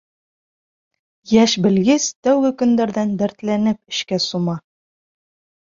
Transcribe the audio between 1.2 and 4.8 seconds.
Йәш белгес тәүге көндәрҙән дәртләнеп эшкә сума.